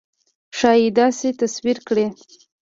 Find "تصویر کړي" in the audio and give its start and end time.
1.39-2.07